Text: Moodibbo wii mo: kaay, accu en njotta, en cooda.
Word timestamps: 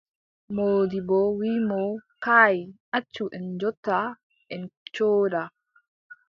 Moodibbo 0.55 1.17
wii 1.37 1.59
mo: 1.69 1.81
kaay, 2.23 2.57
accu 2.97 3.23
en 3.37 3.45
njotta, 3.53 3.99
en 4.53 4.63
cooda. 4.95 5.43